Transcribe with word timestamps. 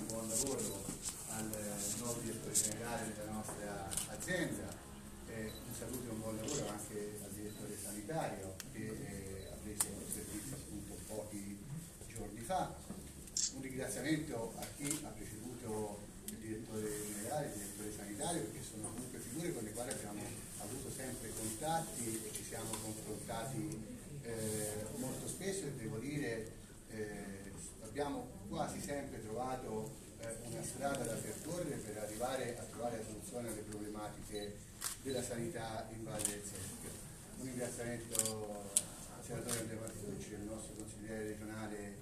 buon 0.00 0.26
lavoro 0.26 0.84
al 1.28 1.50
nuovo 1.98 2.20
direttore 2.20 2.54
generale 2.54 3.12
della 3.14 3.32
nostra 3.32 3.90
azienda, 4.08 4.72
eh, 5.28 5.52
un 5.66 5.74
saluto 5.74 6.08
e 6.08 6.12
un 6.12 6.20
buon 6.20 6.36
lavoro 6.36 6.68
anche 6.68 7.20
al 7.22 7.30
direttore 7.32 7.76
sanitario 7.76 8.54
che 8.72 8.78
eh, 8.78 9.48
ha 9.52 9.56
preso 9.62 9.88
il 10.00 10.12
servizio 10.12 10.56
appunto 10.56 10.94
pochi 11.06 11.58
giorni 12.08 12.40
fa. 12.40 12.74
Un 13.54 13.60
ringraziamento 13.60 14.54
a 14.56 14.66
chi 14.76 15.00
ha 15.04 15.08
preceduto 15.08 15.98
il 16.26 16.36
direttore 16.36 16.88
generale, 17.12 17.46
il 17.48 17.52
direttore 17.52 17.92
sanitario, 17.94 18.42
perché 18.42 18.60
sono 18.64 18.88
comunque 18.88 19.18
figure 19.18 19.52
con 19.52 19.64
le 19.64 19.72
quali 19.72 19.90
abbiamo 19.90 20.22
avuto 20.58 20.90
sempre 20.90 21.32
contatti 21.36 22.22
e 22.24 22.32
ci 22.32 22.44
siamo 22.44 22.70
confrontati 22.82 23.84
eh, 24.22 24.86
molto 24.96 25.28
spesso 25.28 25.66
e 25.66 25.72
devo 25.72 25.98
dire 25.98 26.50
eh, 26.88 27.52
abbiamo 27.82 28.41
quasi 28.52 28.82
sempre 28.82 29.22
trovato 29.22 29.90
eh, 30.20 30.36
una 30.50 30.62
strada 30.62 31.04
da 31.04 31.14
percorrere 31.14 31.76
per 31.76 31.96
arrivare 31.96 32.58
a 32.58 32.62
trovare 32.64 32.98
la 32.98 33.04
soluzione 33.04 33.48
alle 33.48 33.62
problematiche 33.62 34.56
della 35.00 35.22
sanità 35.22 35.88
in 35.90 36.04
Valle 36.04 36.28
del 36.28 36.42
Seschio. 36.42 36.90
Un 37.38 37.46
ringraziamento 37.46 38.70
al 39.16 39.24
senatore 39.24 39.58
Andrea 39.58 39.80
Martucci, 39.80 40.34
al 40.34 40.42
nostro 40.42 40.74
consigliere 40.74 41.28
regionale 41.28 41.96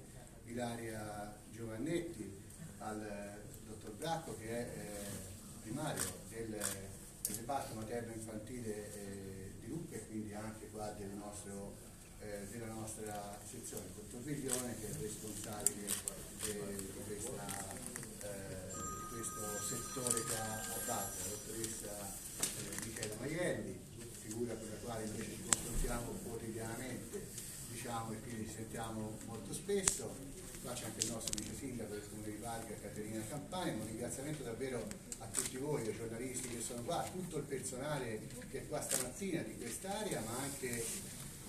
Ilaria 0.45 1.33
Giovannetti, 1.51 2.37
al 2.79 3.39
dottor 3.65 3.91
Bracco 3.91 4.35
che 4.37 4.49
è 4.49 4.77
eh, 4.77 5.61
primario 5.61 6.03
del, 6.27 6.49
del 6.49 7.35
reparto 7.37 7.75
materno 7.75 8.11
infantile 8.11 8.93
eh, 8.93 9.51
di 9.61 9.67
Lucca 9.67 9.95
e 9.95 10.05
quindi 10.05 10.33
anche 10.33 10.67
qua 10.67 10.91
del 10.97 11.11
nostro 11.11 11.90
eh, 12.21 12.47
della 12.51 12.73
nostra 12.73 13.39
sezione, 13.43 13.85
il 13.85 13.93
dottor 13.95 14.21
Viglione 14.21 14.75
che 14.79 14.89
è 14.89 14.93
responsabile 15.01 15.87
eh, 15.87 16.75
di, 16.75 16.91
questa, 17.05 17.73
eh, 18.21 18.71
questo 19.09 19.41
settore 19.67 20.23
che 20.23 20.35
ha 20.35 20.61
base, 20.85 21.17
la 21.21 21.29
dottoressa 21.29 22.15
eh, 22.39 22.85
Michela 22.85 23.15
Maielli, 23.19 23.79
figura 24.21 24.53
con 24.55 24.69
la 24.69 24.75
quale 24.83 25.05
noi 25.05 25.21
ci 25.21 25.41
confrontiamo 25.43 26.11
quotidianamente 26.23 27.27
diciamo, 27.71 28.13
e 28.13 28.21
quindi 28.21 28.47
ci 28.47 28.55
sentiamo 28.55 29.17
molto 29.25 29.53
spesso. 29.53 30.29
Qua 30.61 30.73
c'è 30.73 30.85
anche 30.85 31.05
il 31.05 31.11
nostro 31.11 31.33
vice 31.39 31.55
sindaco 31.57 31.93
del 31.93 32.07
comune 32.07 32.29
di 32.29 32.37
Varga, 32.37 32.75
Caterina 32.79 33.23
Campani, 33.27 33.71
un 33.71 33.87
ringraziamento 33.87 34.43
davvero 34.43 34.87
a 35.17 35.25
tutti 35.25 35.57
voi, 35.57 35.87
ai 35.87 35.95
giornalisti 35.95 36.49
che 36.49 36.61
sono 36.61 36.83
qua, 36.83 37.03
a 37.03 37.09
tutto 37.09 37.37
il 37.37 37.43
personale 37.43 38.21
che 38.51 38.59
è 38.59 38.67
qua 38.67 38.79
stamattina 38.79 39.41
di 39.41 39.57
quest'area, 39.57 40.21
ma 40.21 40.37
anche 40.37 40.85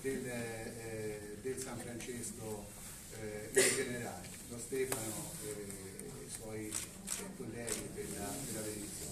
del, 0.03 0.27
eh, 0.27 1.37
del 1.41 1.57
San 1.57 1.79
Francesco 1.79 2.65
eh, 3.21 3.49
in 3.53 3.75
generale, 3.75 4.27
lo 4.49 4.59
Stefano 4.59 5.31
e 5.45 6.25
i 6.25 6.29
suoi 6.29 6.71
colleghi 7.37 7.89
della, 7.95 8.27
della 8.45 8.59
benedizione. 8.59 9.11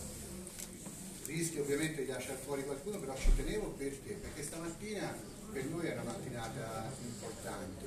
Rischio 1.26 1.62
ovviamente 1.62 2.04
di 2.04 2.12
lasciare 2.12 2.40
fuori 2.44 2.66
qualcuno, 2.66 3.00
però 3.00 3.16
ci 3.16 3.34
tenevo 3.34 3.70
perché? 3.70 4.16
Perché 4.16 4.44
stamattina 4.44 5.16
per 5.52 5.64
noi 5.66 5.88
è 5.88 5.94
una 5.94 6.04
mattinata 6.04 6.92
importante. 7.02 7.86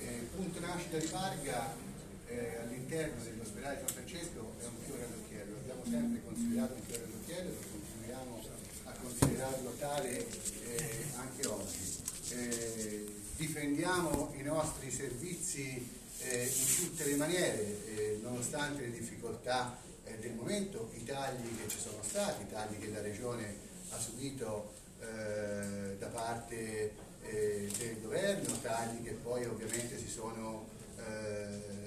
Eh, 0.00 0.28
punto 0.36 0.60
nascita 0.60 0.98
di 0.98 1.06
Varga 1.06 1.74
eh, 2.26 2.56
all'interno 2.60 3.22
dell'ospedale 3.22 3.78
San 3.78 3.94
Francesco 3.94 4.52
è 4.60 4.66
un 4.66 4.76
fiore 4.84 5.04
all'occhiello, 5.04 5.54
l'abbiamo 5.56 5.84
sempre 5.84 6.20
considerato 6.22 6.74
un 6.74 6.82
fiore 6.82 7.04
all'occhiello, 7.04 7.48
lo 7.48 7.66
continuiamo 7.70 8.44
a 8.84 8.92
considerarlo 9.00 9.74
tale 9.78 10.26
eh, 10.64 11.04
anche 11.16 11.46
oggi 11.46 11.91
eh, 12.34 13.06
difendiamo 13.36 14.32
i 14.36 14.42
nostri 14.42 14.90
servizi 14.90 16.00
eh, 16.18 16.44
in 16.44 16.76
tutte 16.76 17.04
le 17.04 17.16
maniere, 17.16 17.86
eh, 17.86 18.20
nonostante 18.22 18.82
le 18.82 18.90
difficoltà 18.90 19.76
eh, 20.04 20.18
del 20.18 20.34
momento, 20.34 20.90
i 20.94 21.04
tagli 21.04 21.56
che 21.60 21.68
ci 21.68 21.78
sono 21.78 22.02
stati, 22.02 22.42
i 22.42 22.50
tagli 22.50 22.78
che 22.78 22.90
la 22.90 23.00
Regione 23.00 23.70
ha 23.90 23.98
subito 23.98 24.72
eh, 25.00 25.96
da 25.98 26.06
parte 26.06 26.92
eh, 27.22 27.70
del 27.76 28.00
governo, 28.00 28.60
tagli 28.60 29.02
che 29.02 29.12
poi 29.12 29.44
ovviamente 29.44 29.98
si 29.98 30.08
sono, 30.08 30.70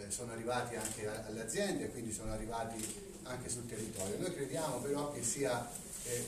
sono 0.10 0.34
arrivati 0.34 0.76
anche 0.76 1.08
alle 1.08 1.42
aziende, 1.42 1.90
quindi 1.90 2.12
sono 2.12 2.34
arrivati 2.34 2.84
anche 3.24 3.48
sul 3.48 3.66
territorio. 3.66 4.18
Noi 4.20 4.34
crediamo 4.34 4.80
però 4.80 5.12
che 5.14 5.24
sia 5.24 5.70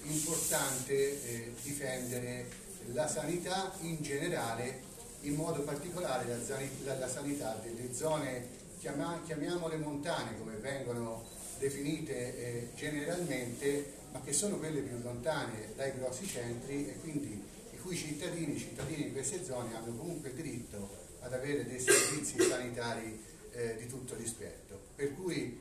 importante 0.04 1.54
difendere 1.62 2.48
la 2.94 3.08
sanità 3.08 3.74
in 3.82 4.02
generale, 4.02 4.82
in 5.22 5.36
modo 5.36 5.62
particolare 5.62 6.26
la, 6.28 6.38
la, 6.86 6.98
la 7.00 7.10
sanità 7.10 7.60
delle 7.62 7.94
zone, 7.94 8.48
chiama, 8.80 9.22
chiamiamole 9.26 9.78
montane 9.78 10.38
come 10.38 10.56
vengono 10.56 11.24
definite 11.60 12.14
eh, 12.14 12.70
generalmente, 12.76 13.94
ma 14.12 14.22
che 14.22 14.34
sono 14.34 14.58
quelle 14.58 14.82
più 14.82 14.98
lontane 15.02 15.74
dai 15.76 15.92
grossi 15.98 16.26
centri 16.26 16.88
e 16.88 17.00
quindi 17.00 17.44
i 17.72 17.78
cui 17.80 17.96
cittadini, 17.96 18.56
i 18.56 18.60
cittadini 18.60 19.06
di 19.06 19.12
queste 19.12 19.44
zone 19.44 19.76
hanno 19.76 19.96
comunque 19.96 20.34
diritto 20.34 21.06
ad 21.22 21.34
avere 21.34 21.66
dei 21.66 21.80
servizi 21.80 22.42
sanitari 22.42 23.22
eh, 23.52 23.76
di 23.78 23.88
tutto 23.88 24.16
rispetto. 24.16 24.80
Per 24.96 25.14
cui 25.16 25.60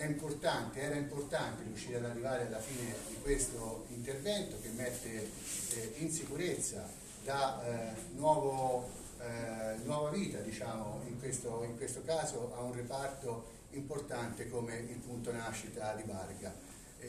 importante, 0.00 0.80
era 0.80 0.94
importante 0.94 1.62
riuscire 1.64 1.98
ad 1.98 2.04
arrivare 2.04 2.46
alla 2.46 2.60
fine 2.60 2.94
di 3.08 3.16
questo 3.20 3.84
intervento 3.88 4.56
che 4.60 4.68
mette 4.70 5.30
eh, 5.74 5.92
in 5.98 6.10
sicurezza, 6.10 6.88
da 7.24 7.62
eh, 7.64 7.94
nuovo, 8.14 8.88
eh, 9.20 9.76
nuova 9.84 10.10
vita 10.10 10.38
diciamo, 10.38 11.02
in, 11.06 11.18
questo, 11.18 11.62
in 11.64 11.76
questo 11.76 12.02
caso 12.04 12.54
a 12.56 12.62
un 12.62 12.74
reparto 12.74 13.60
importante 13.70 14.48
come 14.48 14.76
il 14.76 14.98
punto 14.98 15.32
nascita 15.32 15.94
di 15.94 16.02
Varga. 16.04 16.52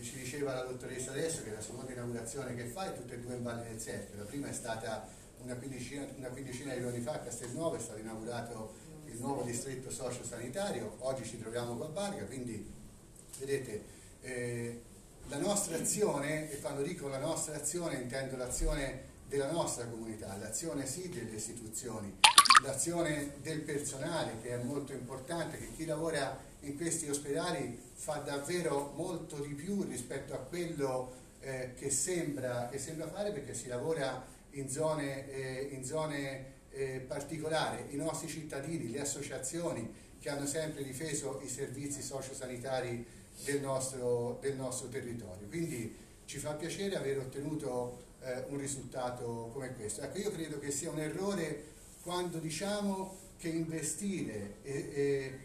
ci 0.02 0.16
diceva 0.16 0.54
la 0.54 0.64
dottoressa 0.64 1.12
adesso 1.12 1.44
che 1.44 1.52
la 1.52 1.62
seconda 1.62 1.92
inaugurazione 1.92 2.56
che 2.56 2.66
fa 2.66 2.94
è 2.94 2.96
tutte 2.96 3.16
e 3.16 3.20
due 3.20 3.36
in 3.36 3.44
Valle 3.44 3.68
del 3.68 3.80
Serpio, 3.80 4.18
la 4.18 4.26
prima 4.26 4.48
è 4.48 4.54
stata 4.54 5.08
una 5.44 5.56
quindicina, 5.56 6.08
una 6.18 6.30
quindicina 6.30 6.74
di 6.74 6.82
giorni 6.82 7.00
fa 7.00 7.14
a 7.14 7.20
Castelnuovo, 7.20 7.76
è 7.76 7.80
stato 7.80 8.00
inaugurato 8.00 8.76
il 9.14 9.20
nuovo 9.20 9.44
distretto 9.44 9.92
socio-sanitario, 9.92 10.98
oggi 11.00 11.24
ci 11.24 11.40
troviamo 11.40 11.76
con 11.76 11.94
Varga, 11.94 12.24
quindi 12.26 12.68
vedete 13.38 13.84
eh, 14.22 14.82
la 15.28 15.38
nostra 15.38 15.78
azione, 15.78 16.52
e 16.52 16.60
quando 16.60 16.82
dico 16.82 17.08
la 17.08 17.20
nostra 17.20 17.56
azione 17.56 17.96
intendo 17.96 18.36
l'azione 18.36 19.12
della 19.28 19.52
nostra 19.52 19.86
comunità, 19.86 20.36
l'azione 20.38 20.88
sì 20.88 21.10
delle 21.10 21.36
istituzioni, 21.36 22.18
l'azione 22.64 23.34
del 23.42 23.62
personale 23.62 24.38
che 24.42 24.50
è 24.50 24.64
molto 24.64 24.94
importante, 24.94 25.58
che 25.58 25.72
chi 25.76 25.86
lavora 25.86 26.36
in 26.62 26.76
questi 26.76 27.08
ospedali 27.08 27.80
fa 27.94 28.16
davvero 28.18 28.94
molto 28.96 29.38
di 29.38 29.54
più 29.54 29.84
rispetto 29.84 30.34
a 30.34 30.38
quello 30.38 31.22
eh, 31.40 31.74
che, 31.76 31.92
sembra, 31.92 32.68
che, 32.70 32.80
sembra, 32.80 33.08
fare 33.08 33.32
perché 33.32 33.54
si 33.54 33.68
lavora 33.68 34.26
in 34.52 34.70
zone, 34.70 35.30
eh, 35.32 35.70
in 35.72 35.86
zone 35.86 36.53
eh, 36.74 37.04
particolare, 37.08 37.86
i 37.90 37.96
nostri 37.96 38.28
cittadini, 38.28 38.90
le 38.90 39.02
associazioni 39.02 40.02
che 40.20 40.30
hanno 40.30 40.46
sempre 40.46 40.84
difeso 40.84 41.42
i 41.44 41.50
servizi 41.50 42.02
sociosanitari 42.02 43.06
del 43.44 43.62
nostro, 43.62 44.38
del 44.42 44.56
nostro 44.56 44.88
territorio. 44.88 45.48
Quindi 45.48 45.96
ci 46.26 46.38
fa 46.38 46.54
piacere 46.54 46.96
aver 46.96 47.20
ottenuto 47.20 48.02
eh, 48.22 48.46
un 48.48 48.58
risultato 48.58 49.50
come 49.54 49.74
questo. 49.76 50.02
Ecco, 50.02 50.18
io 50.18 50.32
credo 50.32 50.60
che 50.60 50.72
sia 50.72 50.90
un 50.90 51.00
errore 51.00 51.72
quando 52.04 52.40
diciamo 52.40 53.18
che 53.38 53.50
investire 53.50 54.56
e, 54.64 54.74
e 54.94 55.40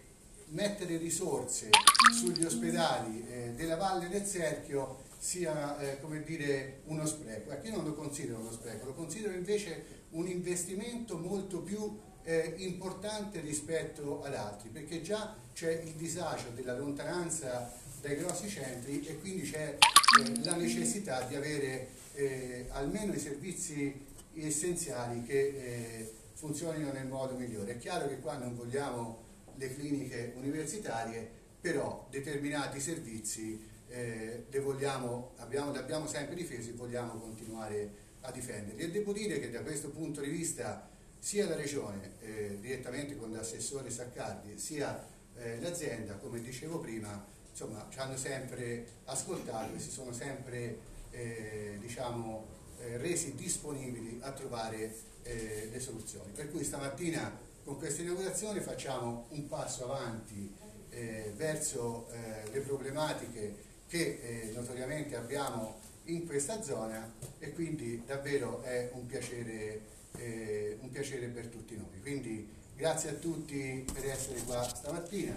mettere 0.50 0.96
risorse 0.96 1.70
sugli 2.16 2.44
ospedali 2.44 3.26
eh, 3.28 3.52
della 3.56 3.76
Valle 3.76 4.08
del 4.08 4.26
Cerchio 4.26 5.06
sia 5.18 5.78
eh, 5.80 6.00
come 6.00 6.22
dire 6.22 6.80
uno 6.84 7.04
spreco. 7.04 7.50
Ecco, 7.50 7.66
io 7.66 7.74
non 7.74 7.84
lo 7.84 7.94
considero 7.94 8.38
uno 8.38 8.52
spreco, 8.52 8.86
lo 8.86 8.94
considero 8.94 9.34
invece 9.34 9.97
un 10.10 10.26
investimento 10.26 11.18
molto 11.18 11.60
più 11.60 11.98
eh, 12.22 12.54
importante 12.58 13.40
rispetto 13.40 14.22
ad 14.22 14.34
altri, 14.34 14.68
perché 14.68 15.02
già 15.02 15.34
c'è 15.52 15.80
il 15.82 15.92
disagio 15.92 16.50
della 16.54 16.76
lontananza 16.76 17.72
dai 18.00 18.16
grossi 18.16 18.48
centri 18.48 19.04
e 19.06 19.18
quindi 19.18 19.42
c'è 19.42 19.76
eh, 20.20 20.44
la 20.44 20.54
necessità 20.56 21.22
di 21.22 21.34
avere 21.34 21.88
eh, 22.14 22.66
almeno 22.70 23.12
i 23.12 23.18
servizi 23.18 24.06
essenziali 24.34 25.22
che 25.22 25.38
eh, 25.38 26.12
funzionino 26.34 26.92
nel 26.92 27.06
modo 27.06 27.34
migliore. 27.34 27.72
È 27.72 27.78
chiaro 27.78 28.08
che 28.08 28.20
qua 28.20 28.36
non 28.36 28.54
vogliamo 28.54 29.26
le 29.56 29.74
cliniche 29.74 30.34
universitarie, 30.36 31.28
però 31.60 32.06
determinati 32.10 32.78
servizi 32.78 33.66
eh, 33.88 34.44
li, 34.48 34.58
vogliamo, 34.58 35.32
abbiamo, 35.36 35.72
li 35.72 35.78
abbiamo 35.78 36.06
sempre 36.06 36.34
difesi 36.34 36.70
e 36.70 36.74
vogliamo 36.74 37.14
continuare 37.14 38.06
a 38.22 38.30
difenderli. 38.30 38.82
E 38.82 38.90
devo 38.90 39.12
dire 39.12 39.38
che 39.40 39.50
da 39.50 39.62
questo 39.62 39.90
punto 39.90 40.20
di 40.20 40.30
vista 40.30 40.88
sia 41.18 41.48
la 41.48 41.56
Regione, 41.56 42.12
eh, 42.20 42.58
direttamente 42.60 43.16
con 43.16 43.32
l'assessore 43.32 43.90
Saccardi, 43.90 44.58
sia 44.58 45.06
eh, 45.36 45.60
l'azienda, 45.60 46.14
come 46.14 46.40
dicevo 46.40 46.78
prima, 46.78 47.24
insomma, 47.50 47.86
ci 47.90 47.98
hanno 47.98 48.16
sempre 48.16 48.86
ascoltato 49.04 49.74
e 49.74 49.78
si 49.80 49.90
sono 49.90 50.12
sempre 50.12 50.78
eh, 51.10 51.76
diciamo, 51.80 52.46
eh, 52.78 52.96
resi 52.98 53.34
disponibili 53.34 54.18
a 54.22 54.32
trovare 54.32 54.94
eh, 55.22 55.68
le 55.70 55.80
soluzioni. 55.80 56.30
Per 56.32 56.50
cui 56.50 56.62
stamattina 56.62 57.46
con 57.64 57.76
questa 57.76 58.02
inaugurazione 58.02 58.60
facciamo 58.60 59.26
un 59.30 59.46
passo 59.48 59.84
avanti 59.84 60.54
eh, 60.90 61.32
verso 61.36 62.08
le 62.50 62.60
problematiche 62.60 63.66
che 63.88 64.50
notoriamente 64.54 65.16
abbiamo 65.16 65.78
in 66.08 66.26
questa 66.26 66.62
zona 66.62 67.12
e 67.38 67.52
quindi 67.52 68.02
davvero 68.06 68.62
è 68.62 68.90
un 68.94 69.06
piacere, 69.06 69.80
eh, 70.16 70.78
un 70.80 70.90
piacere 70.90 71.26
per 71.28 71.46
tutti 71.46 71.76
noi. 71.76 72.00
Quindi 72.00 72.48
grazie 72.76 73.10
a 73.10 73.14
tutti 73.14 73.84
per 73.92 74.06
essere 74.06 74.42
qua 74.42 74.62
stamattina, 74.62 75.36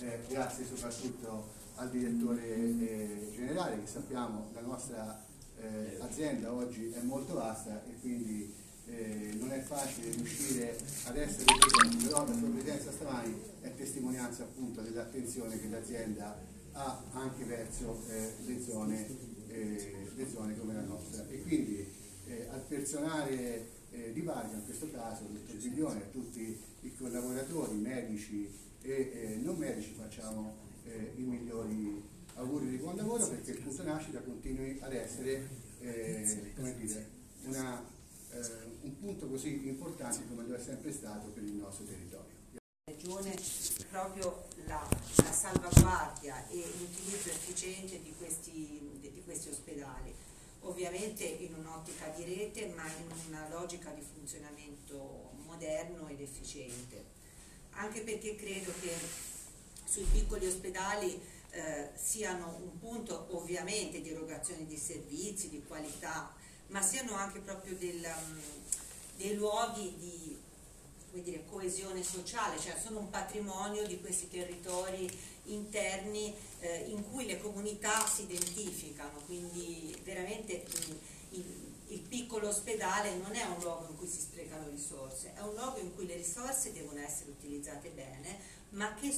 eh, 0.00 0.18
grazie 0.28 0.64
soprattutto 0.66 1.52
al 1.76 1.90
direttore 1.90 2.44
eh, 2.44 3.30
generale 3.34 3.80
che 3.80 3.86
sappiamo 3.86 4.50
la 4.54 4.60
nostra 4.60 5.24
eh, 5.60 5.98
azienda 6.00 6.52
oggi 6.52 6.92
è 6.92 7.00
molto 7.00 7.34
vasta 7.34 7.82
e 7.84 7.98
quindi 8.00 8.52
eh, 8.86 9.34
non 9.38 9.50
è 9.50 9.60
facile 9.60 10.10
riuscire 10.10 10.76
ad 11.04 11.16
essere 11.16 11.44
presenti, 11.44 12.04
però 12.04 12.26
la 12.26 12.36
sua 12.36 12.48
presenza 12.48 12.92
stamani 12.92 13.40
è 13.62 13.74
testimonianza 13.74 14.42
appunto 14.42 14.82
dell'attenzione 14.82 15.58
che 15.58 15.68
l'azienda 15.68 16.36
ha 16.72 17.02
anche 17.12 17.44
verso 17.44 18.02
eh, 18.08 18.34
le, 18.44 18.62
zone, 18.62 19.06
eh, 19.54 20.10
le, 20.14 20.28
zone, 20.28 20.58
come 20.58 20.74
la 20.74 20.82
nostra. 20.82 21.26
E 21.28 21.42
quindi 21.42 21.86
eh, 22.26 22.48
al 22.50 22.60
personale 22.60 23.68
eh, 23.90 24.12
di 24.12 24.20
Varga, 24.22 24.56
in 24.56 24.64
questo 24.64 24.90
caso, 24.90 25.24
dottor 25.24 25.56
Giglione, 25.56 26.02
a 26.02 26.06
tutti 26.10 26.58
i 26.80 26.94
collaboratori, 26.96 27.76
medici 27.76 28.48
e 28.82 28.92
eh, 28.92 29.36
non 29.42 29.56
medici, 29.56 29.94
facciamo 29.96 30.62
i 31.16 31.22
migliori 31.22 32.02
auguri 32.34 32.68
di 32.68 32.76
buon 32.76 32.96
lavoro 32.96 33.26
perché 33.26 33.52
il 33.52 33.60
punto 33.62 33.82
nascita 33.84 34.20
continui 34.20 34.76
ad 34.82 34.92
essere 34.92 35.48
come 36.54 36.76
dire, 36.76 37.08
una 37.44 37.82
un 38.82 38.98
punto 38.98 39.28
così 39.28 39.66
importante 39.66 40.26
come 40.28 40.46
lo 40.46 40.54
è 40.54 40.60
sempre 40.60 40.92
stato 40.92 41.28
per 41.28 41.42
il 41.42 41.54
nostro 41.54 41.84
territorio. 41.84 42.32
Proprio 43.88 44.44
la, 44.66 44.86
la 45.16 45.32
salvaguardia 45.32 46.48
e 46.48 46.64
l'utilizzo 46.78 47.28
efficiente 47.30 48.02
di 48.02 48.12
questi, 48.18 48.93
un'ottica 51.84 52.08
di 52.16 52.24
rete 52.24 52.72
ma 52.74 52.84
in 52.86 53.28
una 53.28 53.46
logica 53.50 53.90
di 53.90 54.00
funzionamento 54.00 55.32
moderno 55.44 56.08
ed 56.08 56.20
efficiente, 56.20 57.04
anche 57.72 58.00
perché 58.00 58.34
credo 58.36 58.72
che 58.80 58.92
sui 59.84 60.04
piccoli 60.04 60.46
ospedali 60.46 61.20
eh, 61.50 61.90
siano 61.94 62.58
un 62.62 62.78
punto 62.78 63.26
ovviamente 63.32 64.00
di 64.00 64.10
erogazione 64.10 64.66
di 64.66 64.78
servizi, 64.78 65.50
di 65.50 65.62
qualità, 65.66 66.34
ma 66.68 66.80
siano 66.80 67.14
anche 67.14 67.40
proprio 67.40 67.76
del, 67.76 68.02
um, 68.02 68.40
dei 69.16 69.34
luoghi 69.34 69.94
di 69.98 70.42
dire, 71.22 71.44
coesione 71.48 72.02
sociale, 72.02 72.58
cioè 72.58 72.76
sono 72.82 72.98
un 72.98 73.10
patrimonio 73.10 73.86
di 73.86 74.00
questi 74.00 74.28
territori 74.28 75.08
interni 75.44 76.34
eh, 76.60 76.86
in 76.88 77.08
cui 77.10 77.26
le 77.26 77.40
comunità 77.40 78.06
si 78.06 78.22
identificano, 78.22 79.20
quindi 79.26 79.96
veramente 80.02 80.64
piccolo 82.34 82.48
ospedale 82.48 83.14
non 83.14 83.32
è 83.36 83.44
un 83.44 83.60
luogo 83.60 83.86
in 83.88 83.96
cui 83.96 84.08
si 84.08 84.18
sprecano 84.18 84.68
risorse, 84.68 85.34
è 85.34 85.40
un 85.40 85.54
luogo 85.54 85.78
in 85.78 85.94
cui 85.94 86.04
le 86.04 86.16
risorse 86.16 86.72
devono 86.72 86.98
essere 86.98 87.30
utilizzate 87.30 87.90
bene, 87.90 88.38
ma 88.70 88.92
che 88.94 89.14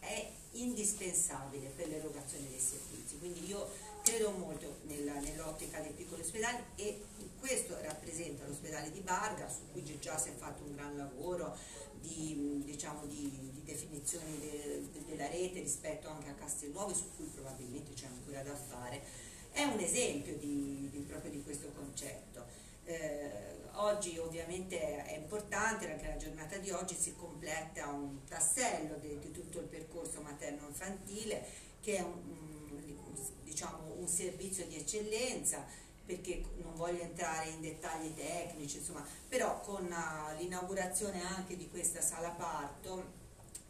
è 0.00 0.30
indispensabile 0.52 1.68
per 1.76 1.88
l'erogazione 1.88 2.48
dei 2.48 2.58
servizi. 2.58 3.18
Quindi 3.18 3.46
io 3.46 3.68
credo 4.02 4.30
molto 4.30 4.78
nell'ottica 4.84 5.80
dei 5.80 5.92
piccoli 5.92 6.22
ospedali 6.22 6.56
e 6.76 7.04
questo 7.38 7.76
rappresenta 7.82 8.46
l'ospedale 8.46 8.90
di 8.90 9.00
Barga 9.00 9.50
su 9.50 9.60
cui 9.72 9.84
già 10.00 10.16
si 10.16 10.30
è 10.30 10.32
fatto 10.32 10.62
un 10.62 10.76
gran 10.76 10.96
lavoro 10.96 11.54
di, 12.00 12.62
diciamo, 12.64 13.04
di, 13.04 13.50
di 13.52 13.62
definizione 13.64 14.38
de, 14.38 14.88
de, 14.92 15.04
della 15.04 15.28
rete 15.28 15.60
rispetto 15.60 16.08
anche 16.08 16.30
a 16.30 16.34
Castelnuovo 16.34 16.94
su 16.94 17.04
cui 17.16 17.26
probabilmente 17.26 17.92
c'è 17.92 18.06
ancora 18.06 18.42
da 18.42 18.54
fare. 18.54 19.25
È 19.56 19.64
un 19.64 19.80
esempio 19.80 20.36
di, 20.36 21.02
proprio 21.08 21.30
di 21.30 21.42
questo 21.42 21.72
concetto. 21.74 22.44
Eh, 22.84 23.30
oggi 23.76 24.18
ovviamente 24.18 25.02
è 25.02 25.16
importante, 25.16 25.90
anche 25.90 26.06
la 26.06 26.18
giornata 26.18 26.58
di 26.58 26.70
oggi 26.72 26.94
si 26.94 27.14
completa 27.16 27.86
un 27.86 28.22
tassello 28.28 28.96
di, 28.96 29.18
di 29.18 29.30
tutto 29.30 29.60
il 29.60 29.64
percorso 29.64 30.20
materno-infantile 30.20 31.42
che 31.80 31.96
è 31.96 32.02
un, 32.02 32.98
diciamo, 33.44 33.94
un 33.96 34.06
servizio 34.06 34.66
di 34.66 34.76
eccellenza 34.76 35.64
perché 36.04 36.44
non 36.56 36.74
voglio 36.74 37.00
entrare 37.00 37.48
in 37.48 37.62
dettagli 37.62 38.12
tecnici, 38.14 38.76
insomma, 38.76 39.06
però 39.26 39.62
con 39.62 39.86
uh, 39.86 40.36
l'inaugurazione 40.38 41.22
anche 41.22 41.56
di 41.56 41.70
questa 41.70 42.02
sala 42.02 42.28
parto, 42.28 43.04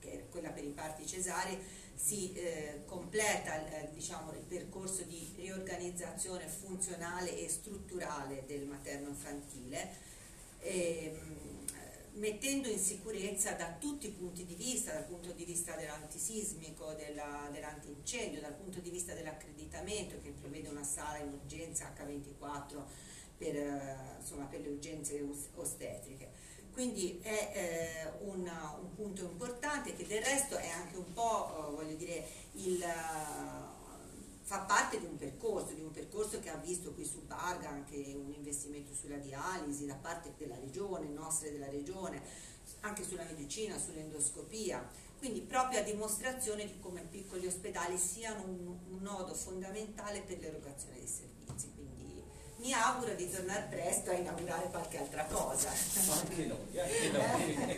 che 0.00 0.10
è 0.10 0.28
quella 0.30 0.50
per 0.50 0.64
i 0.64 0.70
parti 0.70 1.06
cesari, 1.06 1.56
si 1.96 2.32
eh, 2.34 2.82
completa 2.84 3.66
eh, 3.66 3.90
diciamo, 3.92 4.30
il 4.32 4.44
percorso 4.46 5.02
di 5.02 5.32
riorganizzazione 5.36 6.46
funzionale 6.46 7.36
e 7.36 7.48
strutturale 7.48 8.44
del 8.46 8.66
materno 8.66 9.08
infantile. 9.08 10.14
E, 10.60 11.18
mettendo 12.16 12.68
in 12.68 12.78
sicurezza 12.78 13.52
da 13.52 13.76
tutti 13.78 14.06
i 14.06 14.10
punti 14.10 14.44
di 14.44 14.54
vista, 14.54 14.92
dal 14.92 15.04
punto 15.04 15.32
di 15.32 15.44
vista 15.44 15.74
dell'antisismico, 15.74 16.94
dell'antincendio, 16.94 18.40
dal 18.40 18.54
punto 18.54 18.80
di 18.80 18.90
vista 18.90 19.12
dell'accreditamento 19.14 20.20
che 20.22 20.30
prevede 20.30 20.68
una 20.68 20.84
sala 20.84 21.18
in 21.18 21.32
urgenza 21.32 21.92
H24 21.94 22.84
per, 23.36 23.56
eh, 23.56 23.96
insomma, 24.18 24.44
per 24.44 24.60
le 24.60 24.68
urgenze 24.68 25.22
ostetriche. 25.54 26.35
Quindi 26.76 27.18
è 27.22 27.52
eh, 27.54 28.24
un, 28.26 28.40
un, 28.40 28.94
punto 28.94 29.22
importante 29.22 29.96
che 29.96 30.06
del 30.06 30.22
resto 30.22 30.58
è 30.58 30.68
anche 30.68 30.98
un 30.98 31.10
po', 31.14 31.70
eh, 31.70 31.74
voglio 31.74 31.96
dire, 31.96 32.22
il 32.52 32.84
fa 34.42 34.58
parte 34.58 34.98
di 34.98 35.06
un 35.06 35.16
percorso, 35.16 35.72
di 35.72 35.80
un 35.80 35.90
percorso 35.90 36.38
che 36.38 36.50
ha 36.50 36.56
visto 36.56 36.92
qui 36.92 37.06
su 37.06 37.24
Barga 37.24 37.70
anche 37.70 37.96
un 38.14 38.30
investimento 38.30 38.92
sulla 38.92 39.16
dialisi 39.16 39.86
da 39.86 39.94
parte 39.94 40.34
della 40.36 40.58
regione, 40.58 41.08
nostra 41.08 41.48
e 41.48 41.52
della 41.52 41.70
regione, 41.70 42.20
anche 42.80 43.04
sulla 43.04 43.24
medicina, 43.24 43.78
sull'endoscopia, 43.78 44.86
quindi 45.16 45.40
proprio 45.40 45.78
a 45.78 45.82
dimostrazione 45.82 46.66
di 46.66 46.78
come 46.78 47.06
piccoli 47.08 47.46
ospedali 47.46 47.96
siano 47.96 48.42
un, 48.42 48.76
un 48.90 48.98
nodo 49.00 49.32
fondamentale 49.32 50.20
per 50.20 50.40
l'erogazione 50.40 50.96
dei 50.96 51.08
servizi. 51.08 51.35
Mi 52.58 52.72
auguro 52.72 53.12
di 53.14 53.30
tornare 53.30 53.66
presto 53.70 54.10
a 54.10 54.14
inaugurare 54.14 54.68
qualche 54.70 54.98
altra 54.98 55.24
cosa. 55.24 55.68
Anche 55.68 56.46
noi, 56.46 56.80
anche 56.80 57.10
noi. 57.10 57.56